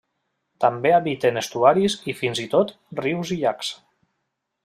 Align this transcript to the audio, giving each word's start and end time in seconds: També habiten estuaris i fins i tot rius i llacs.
També 0.63 0.93
habiten 0.99 1.37
estuaris 1.41 1.97
i 2.13 2.17
fins 2.23 2.41
i 2.47 2.47
tot 2.55 2.73
rius 3.01 3.35
i 3.39 3.41
llacs. 3.43 3.73